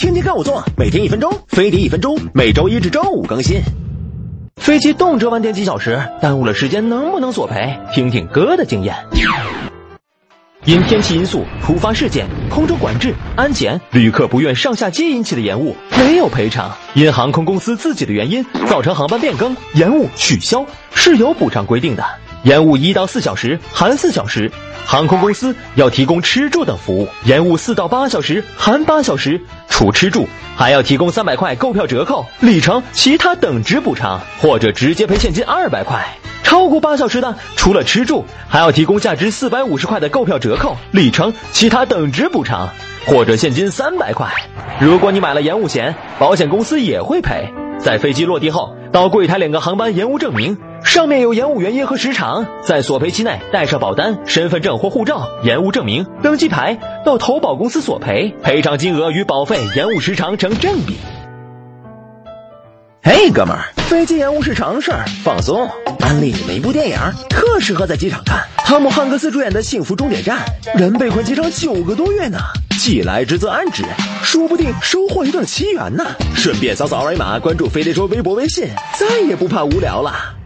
[0.00, 3.60] 天天看我做，每天一分钟，飞碟一分钟，每周一至周五更新。
[4.56, 7.78] 飞机动辄晚点几小时，耽误了时间能不能索赔？
[7.94, 8.96] 听听哥的经验。
[10.64, 22.02] 因天气因素、突发事件、空中管制、安检、旅客不愿上下机引起的延误，没有赔偿；因航空公司自己的原因造成航班变更、延误、取消，是有补偿规定的。
[22.42, 24.50] 延误一到四小时含四小时，
[24.86, 30.26] 航空公司要提供吃住等服务；延误四到八小时含八小时，除吃住
[30.56, 36.02] 还要提供三百块购票折扣、里程、其他等值补偿，或者直接赔现金二百块。
[36.42, 42.70] 超过八小时的，除了吃住，还要提供价值四百五十块的购票折扣、里程、其他等值补偿，
[43.06, 44.26] 或者现金三百块。
[44.80, 47.52] 如果你买了延误险，保险公司也会赔。
[47.78, 60.96] 在飞机落地后，到柜台领个航班延误证明，上面有延误原因和时长，在索赔期内带上保单、身份证或护照、延误证明、登机牌，到投保公司索赔，赔偿金额与保费、延误时长成正比。
[63.02, 65.68] 嘿，哥们儿，飞机延误是常事儿，放松。
[66.00, 66.96] 安利你们一部电影，
[67.28, 68.40] 特适合在机场看。
[68.58, 70.38] 汤姆汉克斯主演的《幸福终点站》，
[70.78, 72.38] 人被困机场九个多月呢，
[72.78, 73.84] 既来之则安之，
[74.22, 76.04] 说不定收获一段奇缘呢。
[76.34, 80.39] 顺便扫扫二维码，关注飞碟说微博、微信，再也不怕无聊了。